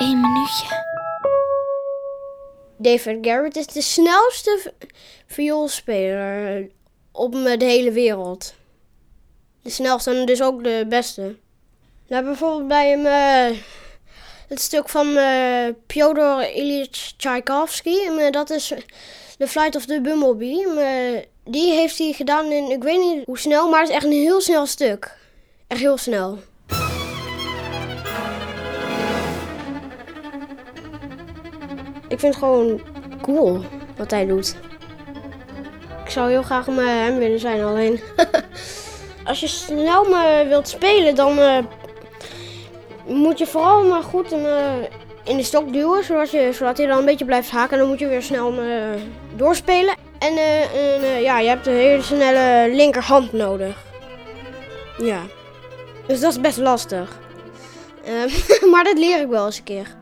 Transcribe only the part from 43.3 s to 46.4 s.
je vooral maar goed eh, in de stok duwen, zodat,